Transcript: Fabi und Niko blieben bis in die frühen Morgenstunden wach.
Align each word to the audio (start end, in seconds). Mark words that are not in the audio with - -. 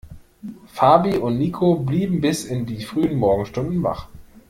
Fabi 0.65 1.17
und 1.19 1.37
Niko 1.37 1.75
blieben 1.75 2.21
bis 2.21 2.45
in 2.45 2.65
die 2.65 2.83
frühen 2.83 3.19
Morgenstunden 3.19 3.83
wach. 3.83 4.07